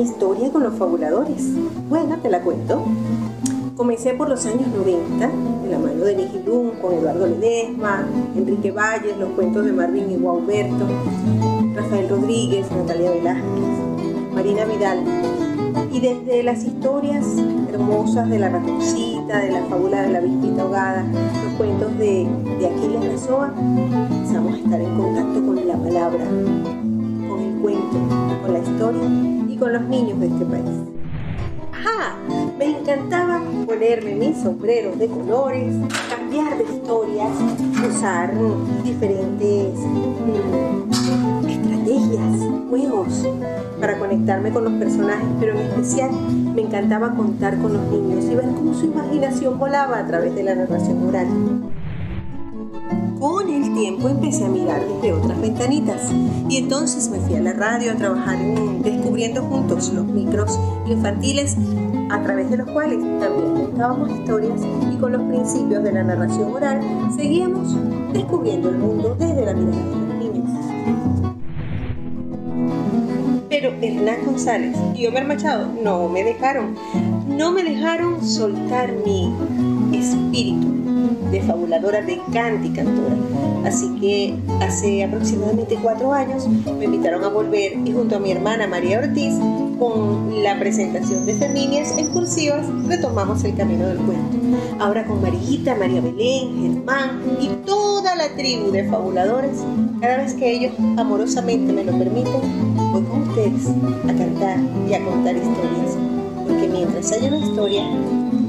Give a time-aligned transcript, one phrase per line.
[0.00, 1.42] mi historia con los fabuladores.
[1.90, 2.82] Bueno, te la cuento.
[3.76, 5.28] Comencé por los años 90,
[5.62, 10.16] de la mano de Nigilum, con Eduardo Ledesma, Enrique Valles, los cuentos de Marvin y
[10.16, 10.86] Guauberto,
[11.74, 15.04] Rafael Rodríguez, Natalia Velázquez, Marina Vidal.
[15.92, 17.26] Y desde las historias
[17.70, 21.04] hermosas de la ratoncita, de la fábula de la vispita ahogada,
[21.44, 22.26] los cuentos de,
[22.58, 27.98] de Aquiles Nazoa, empezamos a estar en contacto con la palabra, con el cuento,
[28.42, 30.64] con la historia con los niños de este país.
[31.72, 32.16] ¡Ajá!
[32.58, 35.76] Me encantaba ponerme mis sombreros de colores,
[36.08, 37.30] cambiar de historias,
[37.88, 38.32] usar
[38.82, 43.28] diferentes mm, estrategias, juegos
[43.78, 46.10] para conectarme con los personajes, pero en especial
[46.54, 50.42] me encantaba contar con los niños y ver cómo su imaginación volaba a través de
[50.42, 51.28] la narración oral.
[53.80, 56.02] Tiempo empecé a mirar desde otras ventanitas.
[56.50, 61.56] Y entonces me fui a la radio a trabajar en Descubriendo Juntos los micros infantiles
[62.10, 64.60] a través de los cuales también contábamos historias
[64.92, 66.82] y con los principios de la narración oral
[67.16, 67.74] seguíamos
[68.12, 70.50] descubriendo el mundo desde la mirada de los niños.
[73.48, 76.74] Pero Hernán González y Omer Machado no me dejaron,
[77.26, 79.32] no me dejaron soltar mi
[79.94, 80.79] espíritu
[81.30, 83.16] de fabuladora de cante y cantora.
[83.64, 88.66] Así que hace aproximadamente cuatro años me invitaron a volver y junto a mi hermana
[88.66, 89.34] María Ortiz,
[89.78, 94.36] con la presentación de Feminias Excursivas, retomamos el camino del cuento.
[94.78, 99.58] Ahora con Marijita, María Belén, Germán y toda la tribu de fabuladores,
[100.00, 102.40] cada vez que ellos amorosamente me lo permiten,
[102.92, 103.68] voy con ustedes
[104.04, 105.96] a cantar y a contar historias.
[106.46, 107.84] Porque mientras haya una historia,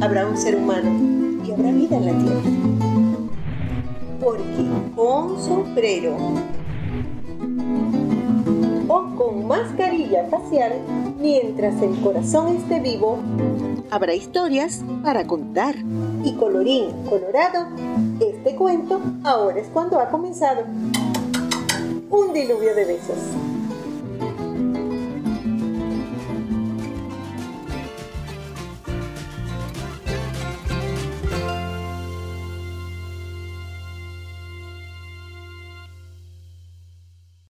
[0.00, 1.19] habrá un ser humano
[1.50, 2.50] y habrá vida en la tierra.
[4.20, 6.16] Porque con sombrero
[8.88, 10.72] o con mascarilla facial,
[11.18, 13.18] mientras el corazón esté vivo,
[13.90, 15.74] habrá historias para contar.
[16.22, 17.66] Y colorín colorado,
[18.20, 20.62] este cuento ahora es cuando ha comenzado.
[22.10, 23.59] Un diluvio de besos.